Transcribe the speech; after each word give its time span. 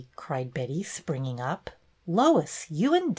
cried 0.15 0.51
Betty, 0.51 0.81
springing 0.81 1.39
up. 1.39 1.69
"Lois, 2.07 2.65
you 2.71 2.95
and 2.95 3.01
Dunny 3.01 3.09
first." 3.09 3.09